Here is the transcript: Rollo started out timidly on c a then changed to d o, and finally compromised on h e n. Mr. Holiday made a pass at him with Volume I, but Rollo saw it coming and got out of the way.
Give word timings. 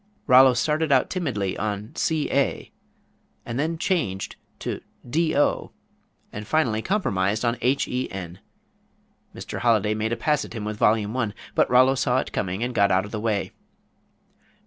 Rollo 0.25 0.55
started 0.55 0.91
out 0.91 1.11
timidly 1.11 1.55
on 1.59 1.95
c 1.95 2.27
a 2.31 2.71
then 3.45 3.77
changed 3.77 4.35
to 4.57 4.81
d 5.07 5.35
o, 5.37 5.73
and 6.33 6.47
finally 6.47 6.81
compromised 6.81 7.45
on 7.45 7.55
h 7.61 7.87
e 7.87 8.09
n. 8.11 8.39
Mr. 9.35 9.59
Holiday 9.59 9.93
made 9.93 10.11
a 10.11 10.17
pass 10.17 10.43
at 10.43 10.53
him 10.53 10.65
with 10.65 10.77
Volume 10.77 11.15
I, 11.15 11.33
but 11.53 11.69
Rollo 11.69 11.93
saw 11.93 12.17
it 12.17 12.31
coming 12.33 12.63
and 12.63 12.73
got 12.73 12.89
out 12.89 13.05
of 13.05 13.11
the 13.11 13.19
way. 13.21 13.51